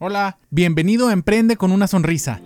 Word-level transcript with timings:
Hola, 0.00 0.38
bienvenido 0.50 1.08
a 1.08 1.12
Emprende 1.12 1.56
con 1.56 1.72
una 1.72 1.88
sonrisa. 1.88 2.40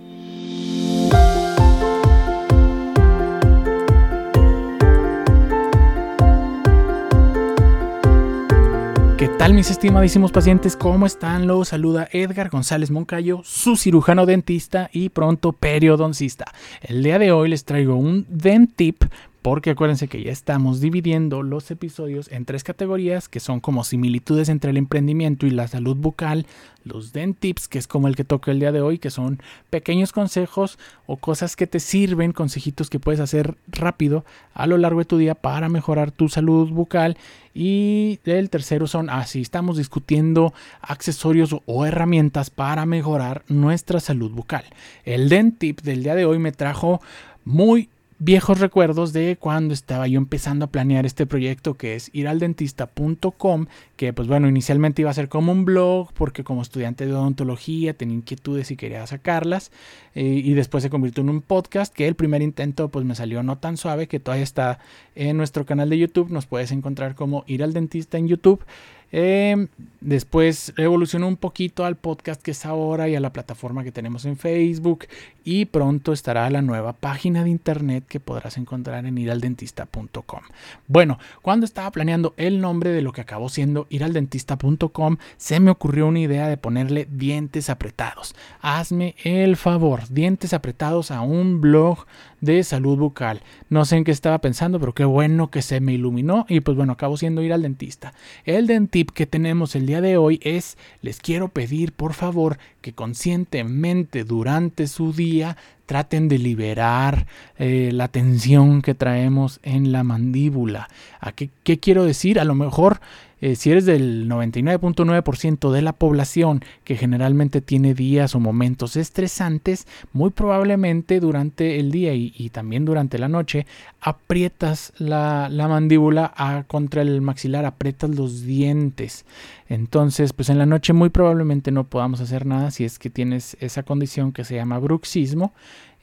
¿Qué 9.19 9.29
tal 9.39 9.53
mis 9.53 9.71
estimadísimos 9.71 10.33
pacientes? 10.33 10.77
¿Cómo 10.77 11.05
están? 11.05 11.47
Los 11.47 11.69
saluda 11.69 12.09
Edgar 12.11 12.49
González 12.49 12.91
Moncayo, 12.91 13.43
su 13.45 13.77
cirujano 13.77 14.25
dentista 14.25 14.89
y 14.91 15.11
pronto 15.11 15.53
periodoncista. 15.53 16.47
El 16.81 17.03
día 17.03 17.19
de 17.19 17.33
hoy 17.33 17.51
les 17.51 17.67
traigo 17.67 17.97
un 17.97 18.25
dentip 18.31 19.05
porque 19.43 19.71
acuérdense 19.71 20.07
que 20.07 20.23
ya 20.23 20.31
estamos 20.31 20.81
dividiendo 20.81 21.43
los 21.43 21.69
episodios 21.73 22.31
en 22.31 22.45
tres 22.45 22.63
categorías 22.63 23.29
que 23.29 23.41
son 23.41 23.59
como 23.59 23.83
similitudes 23.83 24.49
entre 24.49 24.71
el 24.71 24.77
emprendimiento 24.77 25.47
y 25.47 25.51
la 25.51 25.67
salud 25.67 25.97
bucal, 25.97 26.47
los 26.85 27.13
Dent 27.13 27.39
Tips, 27.41 27.67
que 27.67 27.79
es 27.79 27.89
como 27.89 28.07
el 28.07 28.15
que 28.15 28.23
toca 28.23 28.53
el 28.53 28.61
día 28.61 28.71
de 28.71 28.81
hoy, 28.81 28.99
que 28.99 29.11
son 29.11 29.41
pequeños 29.69 30.13
consejos 30.13 30.79
o 31.07 31.17
cosas 31.17 31.57
que 31.57 31.67
te 31.67 31.81
sirven, 31.81 32.33
consejitos 32.33 32.89
que 32.89 33.01
puedes 33.01 33.21
hacer 33.21 33.57
rápido 33.67 34.25
a 34.55 34.69
lo 34.69 34.79
largo 34.79 35.01
de 35.01 35.07
tu 35.07 35.19
día 35.19 35.35
para 35.35 35.69
mejorar 35.69 36.13
tu 36.13 36.29
salud 36.29 36.71
bucal. 36.71 37.17
Y 37.53 38.21
el 38.25 38.49
tercero 38.49 38.87
son, 38.87 39.11
así 39.11 39.41
ah, 39.41 39.43
estamos 39.43 39.77
discutiendo 39.77 40.55
accesorios 40.81 41.57
o 41.67 41.85
herramientas 41.85 42.51
para 42.51 42.87
mejorar 42.87 43.43
nuestra 43.49 43.99
salud 43.99 44.31
bucal. 44.31 44.65
El 45.05 45.29
Dent 45.29 45.59
Tip 45.59 45.81
del 45.81 46.05
día 46.05 46.15
de 46.15 46.27
hoy 46.27 46.39
me 46.39 46.53
trajo 46.53 47.01
muy 47.45 47.89
viejos 48.25 48.61
recuerdos 48.61 49.13
de 49.13 49.37
cuando 49.37 49.75
estaba 49.75 50.07
yo 50.07 50.17
empezando 50.17 50.65
a 50.65 50.69
planear 50.69 51.05
este 51.07 51.27
proyecto 51.27 51.75
que 51.75 51.97
es 51.97 52.09
iraldentista.com, 52.13 53.67
que 53.97 54.13
pues 54.13 54.29
bueno, 54.29 54.49
inicialmente 54.49 55.03
iba 55.03 55.11
a 55.11 55.15
ser 55.15 55.29
como 55.29 55.51
un 55.51 55.65
blog 55.65 56.13
porque 56.13 56.45
como 56.45 56.63
estudiante 56.63 57.05
de 57.05 57.13
odontología 57.13 57.95
tenía 57.95 58.15
inquietudes 58.15 58.71
y 58.71 58.77
quería 58.77 59.05
sacarlas 59.09 59.73
eh, 60.15 60.23
y 60.23 60.55
después 60.55 60.85
se 60.85 60.91
convirtió 60.91 61.23
en 61.23 61.31
un 61.31 61.43
podcast 61.43 61.93
que 61.93 62.07
el 62.07 62.15
primer 62.15 62.43
intento 62.43 62.91
pues 62.91 63.05
me 63.05 63.17
salió 63.17 63.43
no 63.43 63.59
tan 63.59 63.77
suave 63.77 64.07
que 64.07 64.21
todavía 64.21 64.45
está 64.45 64.79
en 65.17 65.37
nuestro 65.37 65.67
canal 65.67 65.91
de 65.91 65.99
YouTube, 65.99 66.31
nos 66.31 66.47
puedes 66.47 66.71
encontrar 66.71 67.17
como 67.17 67.43
ir 67.49 67.65
al 67.65 67.73
dentista 67.73 68.19
en 68.19 68.29
YouTube. 68.29 68.65
Em, 69.13 69.69
después 70.01 70.73
evolucionó 70.79 71.29
un 71.29 71.37
poquito 71.37 71.85
al 71.85 71.97
podcast 71.97 72.41
que 72.41 72.53
es 72.53 72.65
ahora 72.65 73.11
y 73.11 73.15
a 73.15 73.21
la 73.21 73.33
plataforma 73.33 73.85
que 73.85 73.93
tenemos 73.93 74.25
en 74.25 74.39
Facebook. 74.39 75.07
Y 75.45 75.67
pronto 75.67 76.13
estará 76.13 76.49
la 76.51 76.63
nueva 76.63 76.95
página 76.95 77.45
de 77.45 77.51
internet 77.51 78.05
que 78.09 78.21
podrás 78.21 78.57
encontrar 78.57 79.05
en 79.05 79.19
iraldentista.com. 79.19 80.41
Bueno, 80.89 81.19
cuando 81.43 81.67
estaba 81.67 81.91
planeando 81.91 82.33
el 82.37 82.61
nombre 82.61 82.91
de 82.91 83.03
lo 83.03 83.13
que 83.13 83.21
acabó 83.21 83.49
siendo 83.49 83.87
iraldentista.com, 83.91 85.17
se 85.37 85.61
me 85.61 85.71
ocurrió 85.71 86.07
una 86.07 86.21
idea 86.21 86.49
de 86.49 86.57
ponerle 86.57 87.07
dientes 87.11 87.71
apretados. 87.71 88.35
Hazme 88.61 89.15
el 89.25 89.57
favor, 89.57 90.09
dientes 90.09 90.55
apretados 90.55 91.11
a 91.11 91.21
un 91.21 91.61
blog 91.61 92.07
de 92.41 92.63
salud 92.65 92.99
bucal. 92.99 93.41
No 93.71 93.85
sé 93.85 93.97
en 93.97 94.05
qué 94.05 94.11
estaba 94.11 94.41
pensando, 94.41 94.79
pero 94.79 94.95
qué 94.95 95.05
bueno 95.05 95.51
que 95.51 95.63
se 95.63 95.81
me 95.81 95.95
iluminó 95.95 96.45
y 96.49 96.61
pues 96.61 96.77
bueno, 96.77 96.93
acabo 96.93 97.17
siendo 97.17 97.43
ir 97.43 97.53
al 97.53 97.63
dentista. 97.63 98.13
El 98.45 98.67
que 99.07 99.27
tenemos 99.27 99.75
el 99.75 99.87
día 99.87 100.01
de 100.01 100.17
hoy 100.17 100.41
es, 100.43 100.77
les 101.01 101.21
quiero 101.21 101.49
pedir 101.49 101.93
por 101.93 102.15
favor 102.15 102.59
que 102.81 102.93
conscientemente 102.93 104.25
durante 104.25 104.87
su 104.87 105.13
día 105.13 105.57
traten 105.93 106.27
de 106.27 106.39
liberar 106.39 107.27
eh, 107.59 107.91
la 107.93 108.09
tensión 108.09 108.81
que 108.81 108.95
traemos 108.95 109.61
en 109.63 109.93
la 109.93 110.03
mandíbula. 110.05 110.89
¿A 111.21 111.33
qué, 111.33 111.51
quiero 111.81 112.07
decir? 112.07 112.41
A 112.41 112.45
lo 112.45 112.55
mejor 112.55 113.03
eh, 113.43 113.57
si 113.57 113.73
eres 113.73 113.85
del 113.85 114.27
99.9% 114.27 115.71
de 115.71 115.83
la 115.83 115.93
población 115.93 116.65
que 116.85 116.97
generalmente 116.97 117.61
tiene 117.61 117.93
días 117.93 118.35
o 118.35 118.41
momentos 118.41 118.97
estresantes, 118.97 119.87
muy 120.13 120.31
probablemente 120.31 121.21
durante 121.21 121.79
el 121.79 121.91
día 121.91 122.15
y, 122.15 122.49
también 122.51 122.85
durante 122.85 123.19
la 123.19 123.29
noche 123.29 123.67
aprietas 124.01 124.93
la, 124.97 125.51
mandíbula 125.69 126.65
contra 126.69 127.03
el 127.03 127.21
maxilar, 127.21 127.67
aprietas 127.67 128.11
los 128.11 128.45
dientes. 128.45 129.27
Entonces, 129.69 130.33
pues 130.33 130.49
en 130.49 130.59
la 130.59 130.67
noche 130.67 130.93
muy 130.93 131.11
probablemente 131.11 131.73
no 131.73 131.85
podamos 131.85 132.21
hacer 132.21 132.47
nada 132.47 132.71
si 132.71 132.85
es 132.85 132.99
que 133.01 133.11
tienes 133.11 133.57
esa 133.59 133.83
condición 133.83 134.31
que 134.33 134.45
se 134.45 134.55
llama 134.55 134.79
bruxismo. 134.79 135.53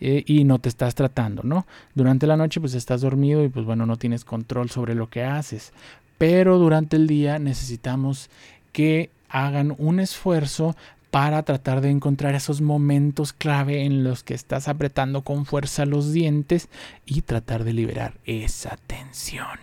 Eh, 0.01 0.23
y 0.25 0.45
no 0.45 0.59
te 0.59 0.69
estás 0.69 0.95
tratando, 0.95 1.43
¿no? 1.43 1.67
Durante 1.93 2.25
la 2.25 2.37
noche 2.37 2.61
pues 2.61 2.73
estás 2.73 3.01
dormido 3.01 3.43
y 3.43 3.49
pues 3.49 3.65
bueno, 3.65 3.85
no 3.85 3.97
tienes 3.97 4.23
control 4.23 4.69
sobre 4.69 4.95
lo 4.95 5.09
que 5.09 5.23
haces 5.25 5.73
pero 6.19 6.59
durante 6.59 6.97
el 6.97 7.07
día 7.07 7.39
necesitamos 7.39 8.29
que 8.73 9.09
hagan 9.29 9.73
un 9.79 9.99
esfuerzo 9.99 10.75
para 11.09 11.41
tratar 11.41 11.81
de 11.81 11.89
encontrar 11.89 12.35
esos 12.35 12.61
momentos 12.61 13.33
clave 13.33 13.85
en 13.85 14.03
los 14.03 14.21
que 14.21 14.35
estás 14.35 14.67
apretando 14.67 15.23
con 15.23 15.45
fuerza 15.45 15.85
los 15.87 16.11
dientes 16.11 16.69
y 17.05 17.21
tratar 17.21 17.63
de 17.63 17.73
liberar 17.73 18.15
esa 18.25 18.77
tensión. 18.85 19.57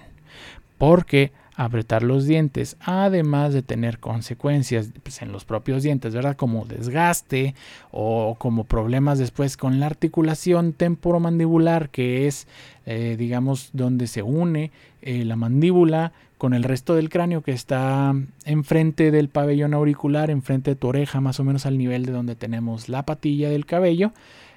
Porque 0.78 1.30
apretar 1.56 2.02
los 2.02 2.26
dientes, 2.26 2.76
además 2.80 3.54
de 3.54 3.62
tener 3.62 3.98
consecuencias 3.98 4.90
pues, 5.02 5.22
en 5.22 5.32
los 5.32 5.46
propios 5.46 5.82
dientes, 5.82 6.14
¿verdad? 6.14 6.36
Como 6.36 6.66
desgaste 6.66 7.54
o 7.90 8.36
como 8.38 8.64
problemas 8.64 9.18
después 9.18 9.56
con 9.56 9.80
la 9.80 9.86
articulación 9.86 10.74
temporomandibular, 10.74 11.88
que 11.88 12.26
es, 12.26 12.46
eh, 12.84 13.16
digamos, 13.18 13.70
donde 13.72 14.06
se 14.06 14.22
une 14.22 14.70
eh, 15.00 15.24
la 15.24 15.36
mandíbula 15.36 16.12
con 16.36 16.52
el 16.52 16.62
resto 16.62 16.94
del 16.94 17.08
cráneo 17.08 17.40
que 17.40 17.52
está 17.52 18.14
enfrente 18.44 19.10
del 19.10 19.30
pabellón 19.30 19.72
auricular, 19.72 20.30
enfrente 20.30 20.72
de 20.72 20.76
tu 20.76 20.88
oreja, 20.88 21.22
más 21.22 21.40
o 21.40 21.44
menos 21.44 21.64
al 21.64 21.78
nivel 21.78 22.04
de 22.04 22.12
donde 22.12 22.34
tenemos 22.34 22.90
la 22.90 23.04
patilla 23.04 23.48
del 23.48 23.64
cabello. 23.64 24.12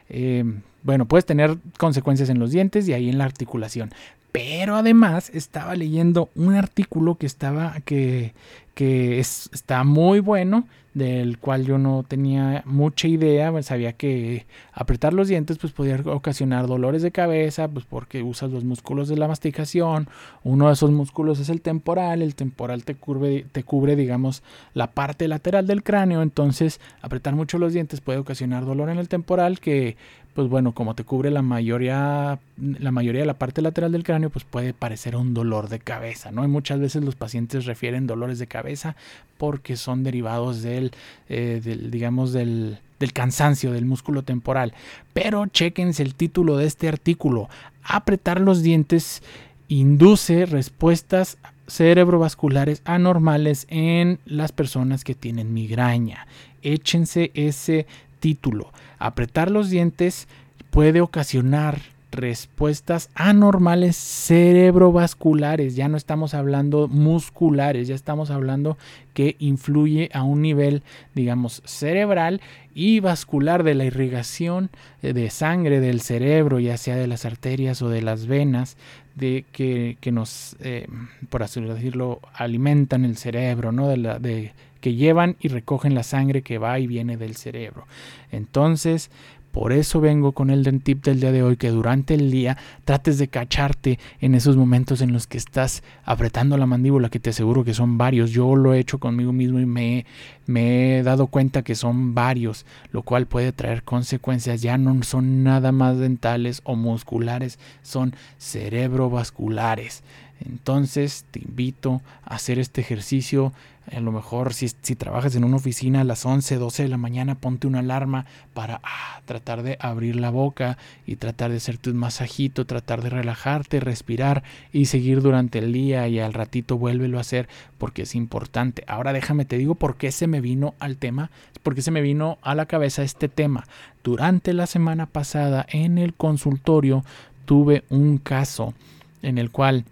Eh, 0.10 0.44
bueno, 0.89 1.05
puedes 1.05 1.23
tener 1.23 1.55
consecuencias 1.77 2.29
en 2.29 2.39
los 2.39 2.50
dientes 2.50 2.89
y 2.89 2.94
ahí 2.94 3.09
en 3.09 3.19
la 3.19 3.25
articulación. 3.25 3.91
Pero 4.31 4.75
además 4.75 5.29
estaba 5.35 5.75
leyendo 5.75 6.29
un 6.35 6.55
artículo 6.55 7.13
que 7.13 7.27
estaba 7.27 7.75
que, 7.85 8.33
que 8.73 9.19
está 9.19 9.83
muy 9.83 10.19
bueno, 10.19 10.66
del 10.95 11.38
cual 11.38 11.63
yo 11.63 11.77
no 11.77 12.03
tenía 12.07 12.63
mucha 12.66 13.07
idea, 13.07 13.51
pues, 13.51 13.67
sabía 13.67 13.94
que 13.94 14.47
apretar 14.73 15.13
los 15.13 15.27
dientes 15.27 15.59
pues 15.59 15.72
podía 15.72 16.01
ocasionar 16.05 16.66
dolores 16.66 17.03
de 17.03 17.11
cabeza, 17.11 17.67
pues 17.67 17.85
porque 17.85 18.23
usas 18.23 18.50
los 18.50 18.63
músculos 18.63 19.07
de 19.07 19.16
la 19.16 19.27
masticación, 19.27 20.07
uno 20.44 20.67
de 20.67 20.73
esos 20.73 20.89
músculos 20.89 21.39
es 21.39 21.50
el 21.50 21.61
temporal, 21.61 22.23
el 22.23 22.33
temporal 22.33 22.83
te 22.83 22.95
cubre, 22.95 23.45
te 23.51 23.63
cubre 23.63 23.95
digamos 23.95 24.41
la 24.73 24.88
parte 24.88 25.27
lateral 25.27 25.67
del 25.67 25.83
cráneo, 25.83 26.23
entonces 26.23 26.79
apretar 27.03 27.35
mucho 27.35 27.59
los 27.59 27.73
dientes 27.73 28.01
puede 28.01 28.17
ocasionar 28.17 28.66
dolor 28.66 28.89
en 28.89 28.97
el 28.97 29.07
temporal 29.07 29.59
que 29.59 29.95
pues 30.39 30.47
bueno, 30.50 30.72
como 30.72 30.95
te 30.95 31.03
cubre 31.03 31.31
la 31.31 31.41
mayoría, 31.41 32.39
la 32.55 32.91
mayoría 32.91 33.19
de 33.19 33.27
la 33.27 33.33
parte 33.33 33.61
lateral 33.61 33.91
del 33.91 34.05
cráneo, 34.05 34.29
pues 34.29 34.45
puede 34.45 34.73
parecer 34.73 35.17
un 35.17 35.33
dolor 35.33 35.67
de 35.67 35.79
cabeza, 35.79 36.31
¿no? 36.31 36.45
Y 36.45 36.47
muchas 36.47 36.79
veces 36.79 37.03
los 37.03 37.17
pacientes 37.17 37.66
refieren 37.66 38.07
dolores 38.07 38.39
de 38.39 38.47
cabeza 38.47 38.95
porque 39.38 39.75
son 39.75 40.01
derivados 40.05 40.61
del, 40.61 40.94
eh, 41.27 41.59
digamos, 41.91 42.31
del, 42.31 42.77
del 43.01 43.11
cansancio 43.11 43.73
del 43.73 43.83
músculo 43.83 44.23
temporal. 44.23 44.73
Pero 45.11 45.45
chequense 45.47 46.03
el 46.03 46.16
título 46.16 46.56
de 46.56 46.67
este 46.67 46.88
artículo. 46.88 47.50
Apretar 47.83 48.39
los 48.39 48.63
dientes 48.63 49.21
induce 49.67 50.45
respuestas 50.45 51.38
cerebrovasculares 51.67 52.81
anormales 52.85 53.67
en 53.67 54.19
las 54.25 54.53
personas 54.53 55.03
que 55.03 55.16
tienen 55.16 55.53
migraña. 55.53 56.27
Échense 56.61 57.31
ese 57.33 57.88
título. 58.19 58.72
Apretar 58.97 59.52
los 59.52 59.69
dientes 59.69 60.28
puede 60.72 61.02
ocasionar 61.02 61.80
respuestas 62.12 63.09
anormales 63.13 63.96
cerebrovasculares. 63.96 65.75
Ya 65.75 65.88
no 65.88 65.97
estamos 65.97 66.34
hablando 66.34 66.88
musculares, 66.88 67.88
ya 67.88 67.96
estamos 67.96 68.31
hablando 68.31 68.78
que 69.13 69.35
influye 69.40 70.09
a 70.13 70.24
un 70.24 70.41
nivel, 70.41 70.84
digamos, 71.13 71.62
cerebral 71.66 72.41
y 72.74 73.00
vascular 73.00 73.63
de 73.63 73.75
la 73.75 73.86
irrigación 73.86 74.69
de 75.01 75.30
sangre 75.30 75.80
del 75.80 76.01
cerebro, 76.01 76.60
ya 76.60 76.77
sea 76.77 76.95
de 76.95 77.07
las 77.07 77.25
arterias 77.25 77.81
o 77.81 77.89
de 77.89 78.01
las 78.01 78.25
venas, 78.25 78.77
de 79.16 79.45
que, 79.51 79.98
nos, 80.12 80.56
eh, 80.62 80.88
por 81.30 81.44
así 81.44 81.62
decirlo, 81.62 82.21
alimentan 82.33 83.06
el 83.06 83.18
cerebro, 83.18 83.71
¿no? 83.71 83.88
De, 83.88 83.98
la, 83.98 84.18
de 84.18 84.54
que 84.80 84.96
llevan 84.96 85.36
y 85.40 85.48
recogen 85.50 85.96
la 85.96 86.04
sangre 86.04 86.42
que 86.42 86.58
va 86.58 86.80
y 86.80 86.88
viene 86.88 87.18
del 87.18 87.36
cerebro. 87.36 87.86
Entonces, 88.31 89.12
por 89.52 89.74
eso 89.74 90.00
vengo 90.00 90.31
con 90.34 90.52
el 90.52 90.64
dentip 90.64 91.04
del 91.04 91.20
día 91.20 91.31
de 91.31 91.42
hoy, 91.42 91.58
que 91.58 91.70
durante 91.70 92.14
el 92.14 92.30
día 92.30 92.58
trates 92.86 93.18
de 93.18 93.30
cacharte 93.30 93.98
en 94.22 94.36
esos 94.36 94.56
momentos 94.56 95.02
en 95.02 95.12
los 95.12 95.26
que 95.26 95.40
estás 95.40 95.81
apretando 96.06 96.56
la 96.58 96.68
mandíbula, 96.68 97.10
que 97.10 97.20
te 97.20 97.31
aseguro 97.31 97.64
que 97.64 97.74
son 97.74 97.98
varios. 97.98 98.30
Yo 98.30 98.56
lo 98.56 98.74
he 98.74 98.80
hecho 98.80 99.00
conmigo 99.00 99.34
mismo 99.34 99.60
y 99.60 99.66
me, 99.66 100.06
me 100.46 101.00
he 101.00 101.04
dado 101.04 101.28
cuenta 101.28 101.64
que 101.64 101.74
son 101.74 102.14
varios, 102.14 102.68
lo 102.92 103.02
cual 103.02 103.26
puede 103.26 103.52
traer 103.52 103.81
consecuencias. 103.81 104.62
Ya 104.62 104.78
no 104.78 105.02
son 105.02 105.44
nada 105.44 105.72
más 105.72 105.98
dentales 105.98 106.62
o 106.64 106.76
musculares, 106.76 107.58
son 107.81 108.16
cerebrovasculares. 108.38 110.04
Entonces 110.45 111.25
te 111.31 111.39
invito 111.39 112.01
a 112.24 112.36
hacer 112.36 112.59
este 112.59 112.81
ejercicio 112.81 113.51
A 113.91 114.00
lo 114.00 114.12
mejor 114.12 114.53
si, 114.53 114.69
si, 114.81 114.95
trabajas 114.95 115.36
en 115.36 115.44
una 115.44 115.57
oficina 115.57 116.01
a 116.01 116.03
las 116.03 116.25
11, 116.25 116.57
12 116.57 116.83
de 116.83 116.89
la 116.89 116.97
mañana, 116.97 117.36
ponte 117.36 117.65
una 117.65 117.80
alarma 117.80 118.25
para 118.53 118.80
ah, 118.83 119.21
tratar 119.25 119.63
de 119.63 119.77
abrir 119.80 120.15
la 120.15 120.30
boca 120.30 120.77
y 121.07 121.15
tratar 121.15 121.50
de 121.50 121.57
hacerte 121.57 121.89
un 121.89 121.97
masajito, 121.97 122.65
tratar 122.65 123.01
de 123.01 123.09
relajarte, 123.09 123.80
respirar 123.80 124.44
y 124.71 124.86
seguir 124.86 125.21
durante 125.21 125.59
el 125.59 125.74
día 125.74 126.07
y 126.07 126.19
al 126.19 126.33
ratito 126.33 126.77
vuélvelo 126.77 127.18
a 127.18 127.21
hacer 127.21 127.50
porque 127.80 128.03
es 128.03 128.13
importante. 128.13 128.83
Ahora 128.88 129.12
déjame 129.12 129.45
te 129.45 129.57
digo 129.57 129.74
por 129.75 129.97
qué 129.97 130.12
se 130.12 130.27
me 130.27 130.39
vino 130.39 130.75
al 130.80 130.97
tema, 130.97 131.31
porque 131.63 131.81
se 131.81 131.92
me 131.92 132.01
vino 132.01 132.38
a 132.42 132.53
la 132.53 132.68
cabeza 132.68 133.01
este 133.01 133.27
tema. 133.27 133.65
Durante 134.03 134.53
la 134.53 134.68
semana 134.68 135.07
pasada 135.07 135.65
en 135.69 135.97
el 135.97 136.13
consultorio 136.13 137.03
tuve 137.45 137.83
un 137.89 138.19
caso 138.19 138.75
en 139.24 139.39
el 139.39 139.50
cual 139.50 139.83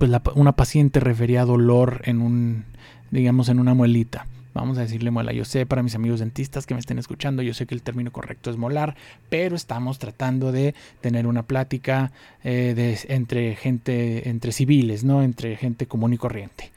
pues 0.00 0.10
una 0.34 0.56
paciente 0.56 0.98
refería 0.98 1.44
dolor 1.44 2.00
en 2.06 2.22
un 2.22 2.64
digamos, 3.10 3.48
en 3.48 3.58
una 3.58 3.74
muelita. 3.74 4.26
Vamos 4.52 4.78
a 4.78 4.80
decirle 4.80 5.12
muela. 5.12 5.32
Yo 5.32 5.44
sé 5.44 5.64
para 5.64 5.82
mis 5.82 5.94
amigos 5.94 6.20
dentistas 6.20 6.66
que 6.66 6.74
me 6.74 6.80
estén 6.80 6.98
escuchando, 6.98 7.42
yo 7.42 7.54
sé 7.54 7.66
que 7.66 7.74
el 7.74 7.82
término 7.82 8.10
correcto 8.10 8.50
es 8.50 8.56
molar, 8.56 8.96
pero 9.28 9.54
estamos 9.54 9.98
tratando 9.98 10.50
de 10.50 10.74
tener 11.00 11.26
una 11.28 11.44
plática 11.44 12.10
eh, 12.42 12.72
de, 12.74 12.98
entre 13.14 13.54
gente, 13.54 14.28
entre 14.28 14.50
civiles, 14.52 15.04
¿no? 15.04 15.22
Entre 15.22 15.56
gente 15.56 15.86
común 15.86 16.14
y 16.14 16.18
corriente 16.18 16.72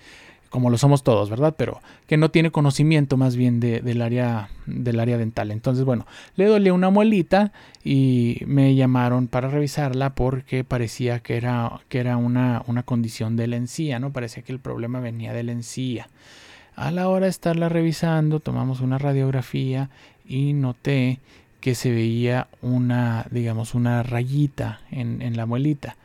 como 0.53 0.69
lo 0.69 0.77
somos 0.77 1.01
todos, 1.01 1.31
¿verdad? 1.31 1.55
Pero 1.57 1.81
que 2.05 2.15
no 2.15 2.29
tiene 2.29 2.51
conocimiento 2.51 3.17
más 3.17 3.35
bien 3.35 3.59
del, 3.59 4.03
área, 4.03 4.49
del 4.67 4.99
área 4.99 5.17
dental. 5.17 5.49
Entonces, 5.49 5.83
bueno, 5.83 6.05
le 6.35 6.45
dolía 6.45 6.75
una 6.75 6.91
muelita 6.91 7.51
y 7.83 8.37
me 8.45 8.75
llamaron 8.75 9.27
para 9.27 9.49
revisarla 9.49 10.13
porque 10.13 10.63
parecía 10.63 11.21
que 11.21 11.37
era, 11.37 11.81
que 11.89 11.97
era 11.97 12.17
una, 12.17 12.61
una 12.67 12.83
condición 12.83 13.35
de 13.35 13.47
la 13.47 13.55
encía, 13.55 13.97
¿no? 13.97 14.13
Parecía 14.13 14.43
que 14.43 14.51
el 14.51 14.59
problema 14.59 14.99
venía 14.99 15.33
de 15.33 15.41
la 15.41 15.53
encía. 15.53 16.07
A 16.75 16.91
la 16.91 17.09
hora 17.09 17.25
de 17.25 17.31
estarla 17.31 17.67
revisando, 17.67 18.39
tomamos 18.39 18.79
una 18.79 18.99
radiografía 18.99 19.89
y 20.23 20.53
noté 20.53 21.17
que 21.61 21.73
se 21.73 21.89
veía 21.89 22.45
una, 22.61 23.25
digamos, 23.31 23.73
una 23.73 24.03
rayita 24.03 24.81
en, 24.91 25.23
en 25.23 25.35
la 25.35 25.47
muelita 25.47 25.97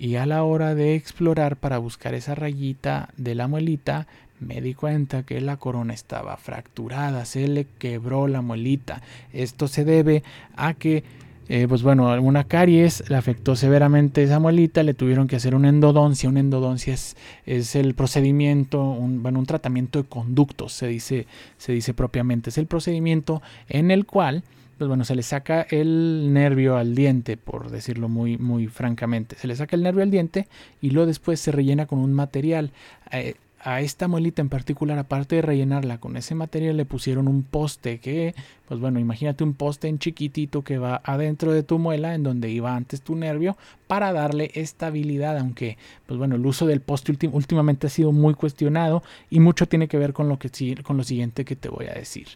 y 0.00 0.16
a 0.16 0.24
la 0.24 0.44
hora 0.44 0.74
de 0.74 0.94
explorar 0.94 1.56
para 1.56 1.76
buscar 1.76 2.14
esa 2.14 2.34
rayita 2.34 3.10
de 3.18 3.34
la 3.34 3.48
muelita, 3.48 4.06
me 4.40 4.62
di 4.62 4.72
cuenta 4.72 5.24
que 5.24 5.42
la 5.42 5.58
corona 5.58 5.92
estaba 5.92 6.38
fracturada, 6.38 7.26
se 7.26 7.46
le 7.46 7.66
quebró 7.78 8.26
la 8.26 8.40
muelita. 8.40 9.02
Esto 9.34 9.68
se 9.68 9.84
debe 9.84 10.22
a 10.56 10.72
que, 10.72 11.04
eh, 11.50 11.66
pues 11.68 11.82
bueno, 11.82 12.08
alguna 12.08 12.44
caries 12.44 13.10
le 13.10 13.16
afectó 13.16 13.56
severamente 13.56 14.22
esa 14.22 14.38
muelita, 14.38 14.82
le 14.82 14.94
tuvieron 14.94 15.28
que 15.28 15.36
hacer 15.36 15.54
una 15.54 15.68
endodoncia. 15.68 16.30
Una 16.30 16.40
endodoncia 16.40 16.94
es, 16.94 17.18
es 17.44 17.76
el 17.76 17.92
procedimiento, 17.92 18.82
un, 18.82 19.22
bueno, 19.22 19.38
un 19.38 19.44
tratamiento 19.44 20.02
de 20.02 20.08
conductos, 20.08 20.72
se 20.72 20.86
dice, 20.86 21.26
se 21.58 21.72
dice 21.72 21.92
propiamente. 21.92 22.48
Es 22.48 22.56
el 22.56 22.66
procedimiento 22.66 23.42
en 23.68 23.90
el 23.90 24.06
cual 24.06 24.44
pues 24.80 24.88
bueno, 24.88 25.04
se 25.04 25.14
le 25.14 25.22
saca 25.22 25.66
el 25.68 26.32
nervio 26.32 26.78
al 26.78 26.94
diente, 26.94 27.36
por 27.36 27.70
decirlo 27.70 28.08
muy, 28.08 28.38
muy 28.38 28.66
francamente. 28.66 29.36
Se 29.36 29.46
le 29.46 29.54
saca 29.54 29.76
el 29.76 29.82
nervio 29.82 30.02
al 30.02 30.10
diente 30.10 30.48
y 30.80 30.88
luego 30.88 31.06
después 31.06 31.38
se 31.38 31.52
rellena 31.52 31.84
con 31.84 31.98
un 31.98 32.14
material. 32.14 32.72
Eh, 33.12 33.34
a 33.60 33.82
esta 33.82 34.08
muelita 34.08 34.40
en 34.40 34.48
particular, 34.48 34.98
aparte 34.98 35.36
de 35.36 35.42
rellenarla 35.42 35.98
con 35.98 36.16
ese 36.16 36.34
material, 36.34 36.78
le 36.78 36.86
pusieron 36.86 37.28
un 37.28 37.42
poste 37.42 37.98
que, 37.98 38.34
pues 38.68 38.80
bueno, 38.80 38.98
imagínate 38.98 39.44
un 39.44 39.52
poste 39.52 39.88
en 39.88 39.98
chiquitito 39.98 40.62
que 40.62 40.78
va 40.78 41.02
adentro 41.04 41.52
de 41.52 41.62
tu 41.62 41.78
muela, 41.78 42.14
en 42.14 42.22
donde 42.22 42.48
iba 42.48 42.74
antes 42.74 43.02
tu 43.02 43.16
nervio, 43.16 43.58
para 43.86 44.14
darle 44.14 44.50
estabilidad, 44.54 45.36
aunque, 45.36 45.76
pues 46.06 46.16
bueno, 46.16 46.36
el 46.36 46.46
uso 46.46 46.66
del 46.66 46.80
poste 46.80 47.14
últimamente 47.30 47.86
ha 47.86 47.90
sido 47.90 48.12
muy 48.12 48.32
cuestionado 48.32 49.02
y 49.28 49.40
mucho 49.40 49.66
tiene 49.66 49.88
que 49.88 49.98
ver 49.98 50.14
con 50.14 50.30
lo, 50.30 50.38
que, 50.38 50.50
con 50.82 50.96
lo 50.96 51.04
siguiente 51.04 51.44
que 51.44 51.54
te 51.54 51.68
voy 51.68 51.84
a 51.84 51.92
decir. 51.92 52.28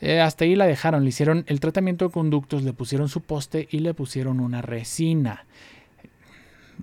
Eh, 0.00 0.20
hasta 0.20 0.44
ahí 0.44 0.56
la 0.56 0.66
dejaron, 0.66 1.02
le 1.02 1.10
hicieron 1.10 1.44
el 1.46 1.60
tratamiento 1.60 2.06
de 2.06 2.12
conductos, 2.12 2.62
le 2.62 2.72
pusieron 2.72 3.08
su 3.08 3.20
poste 3.20 3.68
y 3.70 3.80
le 3.80 3.94
pusieron 3.94 4.40
una 4.40 4.62
resina. 4.62 5.44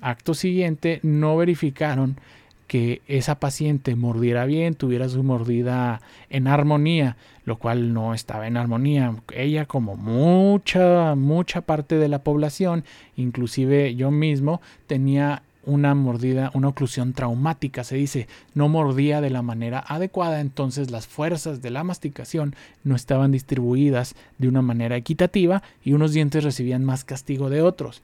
Acto 0.01 0.33
siguiente, 0.33 0.99
no 1.01 1.35
verificaron 1.35 2.19
que 2.67 3.01
esa 3.07 3.39
paciente 3.39 3.95
mordiera 3.95 4.45
bien, 4.45 4.75
tuviera 4.75 5.07
su 5.07 5.23
mordida 5.23 6.01
en 6.29 6.47
armonía, 6.47 7.15
lo 7.45 7.57
cual 7.57 7.93
no 7.93 8.13
estaba 8.13 8.45
en 8.45 8.57
armonía. 8.57 9.15
Ella, 9.33 9.65
como 9.65 9.95
mucha, 9.95 11.15
mucha 11.15 11.61
parte 11.61 11.97
de 11.97 12.09
la 12.09 12.23
población, 12.23 12.83
inclusive 13.15 13.95
yo 13.95 14.11
mismo, 14.11 14.61
tenía 14.85 15.43
una 15.67 15.93
mordida, 15.93 16.49
una 16.53 16.69
oclusión 16.69 17.11
traumática, 17.13 17.83
se 17.83 17.97
dice, 17.97 18.27
no 18.55 18.69
mordía 18.69 19.19
de 19.19 19.29
la 19.29 19.41
manera 19.41 19.83
adecuada, 19.85 20.39
entonces 20.39 20.91
las 20.91 21.07
fuerzas 21.07 21.61
de 21.61 21.69
la 21.69 21.83
masticación 21.83 22.55
no 22.85 22.95
estaban 22.95 23.33
distribuidas 23.33 24.15
de 24.37 24.47
una 24.47 24.61
manera 24.61 24.95
equitativa 24.95 25.61
y 25.83 25.91
unos 25.91 26.13
dientes 26.13 26.45
recibían 26.45 26.85
más 26.85 27.03
castigo 27.03 27.49
de 27.49 27.61
otros. 27.61 28.01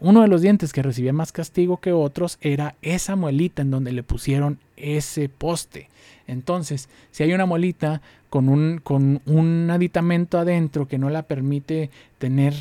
Uno 0.00 0.22
de 0.22 0.28
los 0.28 0.42
dientes 0.42 0.72
que 0.72 0.82
recibía 0.82 1.12
más 1.12 1.30
castigo 1.32 1.78
que 1.78 1.92
otros 1.92 2.38
era 2.40 2.74
esa 2.82 3.14
muelita 3.14 3.62
en 3.62 3.70
donde 3.70 3.92
le 3.92 4.02
pusieron 4.02 4.58
ese 4.76 5.28
poste. 5.28 5.88
Entonces, 6.26 6.88
si 7.12 7.22
hay 7.22 7.32
una 7.32 7.46
muelita 7.46 8.02
con 8.28 8.48
un, 8.48 8.80
con 8.82 9.20
un 9.24 9.70
aditamento 9.70 10.38
adentro 10.38 10.88
que 10.88 10.98
no 10.98 11.10
la 11.10 11.22
permite 11.22 11.90
tener 12.18 12.54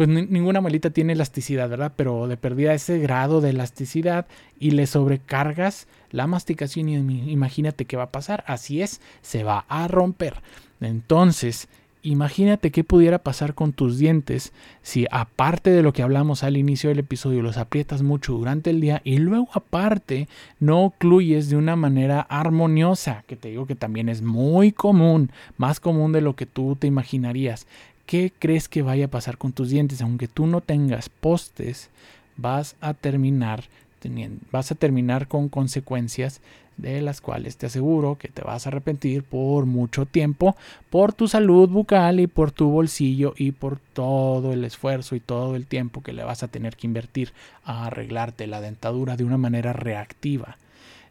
pues 0.00 0.08
ninguna 0.08 0.62
muelita 0.62 0.88
tiene 0.88 1.12
elasticidad, 1.12 1.68
¿verdad? 1.68 1.92
Pero 1.94 2.26
de 2.26 2.38
perdida 2.38 2.72
ese 2.72 2.98
grado 3.00 3.42
de 3.42 3.50
elasticidad 3.50 4.26
y 4.58 4.70
le 4.70 4.86
sobrecargas 4.86 5.88
la 6.10 6.26
masticación 6.26 6.88
y 6.88 7.30
imagínate 7.30 7.84
qué 7.84 7.98
va 7.98 8.04
a 8.04 8.10
pasar. 8.10 8.42
Así 8.46 8.80
es, 8.80 9.02
se 9.20 9.44
va 9.44 9.66
a 9.68 9.88
romper. 9.88 10.40
Entonces, 10.80 11.68
imagínate 12.02 12.70
qué 12.70 12.82
pudiera 12.82 13.18
pasar 13.18 13.52
con 13.52 13.74
tus 13.74 13.98
dientes 13.98 14.54
si 14.80 15.06
aparte 15.10 15.70
de 15.70 15.82
lo 15.82 15.92
que 15.92 16.02
hablamos 16.02 16.44
al 16.44 16.56
inicio 16.56 16.88
del 16.88 17.00
episodio 17.00 17.42
los 17.42 17.58
aprietas 17.58 18.00
mucho 18.00 18.32
durante 18.32 18.70
el 18.70 18.80
día 18.80 19.02
y 19.04 19.18
luego 19.18 19.48
aparte 19.52 20.28
no 20.60 20.84
ocluyes 20.84 21.50
de 21.50 21.56
una 21.56 21.76
manera 21.76 22.20
armoniosa, 22.22 23.24
que 23.26 23.36
te 23.36 23.48
digo 23.48 23.66
que 23.66 23.74
también 23.74 24.08
es 24.08 24.22
muy 24.22 24.72
común, 24.72 25.30
más 25.58 25.78
común 25.78 26.12
de 26.12 26.22
lo 26.22 26.36
que 26.36 26.46
tú 26.46 26.74
te 26.74 26.86
imaginarías. 26.86 27.66
¿Qué 28.10 28.32
crees 28.36 28.68
que 28.68 28.82
vaya 28.82 29.04
a 29.04 29.08
pasar 29.08 29.38
con 29.38 29.52
tus 29.52 29.68
dientes? 29.68 30.02
Aunque 30.02 30.26
tú 30.26 30.48
no 30.48 30.60
tengas 30.60 31.08
postes, 31.08 31.90
vas 32.36 32.74
a 32.80 32.92
terminar 32.92 33.62
vas 34.50 34.72
a 34.72 34.74
terminar 34.74 35.28
con 35.28 35.48
consecuencias 35.48 36.40
de 36.76 37.02
las 37.02 37.20
cuales 37.20 37.56
te 37.56 37.66
aseguro 37.66 38.18
que 38.18 38.26
te 38.26 38.42
vas 38.42 38.66
a 38.66 38.70
arrepentir 38.70 39.22
por 39.22 39.64
mucho 39.64 40.06
tiempo, 40.06 40.56
por 40.90 41.12
tu 41.12 41.28
salud 41.28 41.68
bucal 41.68 42.18
y 42.18 42.26
por 42.26 42.50
tu 42.50 42.68
bolsillo 42.68 43.32
y 43.36 43.52
por 43.52 43.78
todo 43.78 44.52
el 44.52 44.64
esfuerzo 44.64 45.14
y 45.14 45.20
todo 45.20 45.54
el 45.54 45.68
tiempo 45.68 46.02
que 46.02 46.12
le 46.12 46.24
vas 46.24 46.42
a 46.42 46.48
tener 46.48 46.74
que 46.74 46.88
invertir 46.88 47.32
a 47.62 47.86
arreglarte 47.86 48.48
la 48.48 48.60
dentadura 48.60 49.16
de 49.16 49.22
una 49.22 49.38
manera 49.38 49.72
reactiva. 49.72 50.56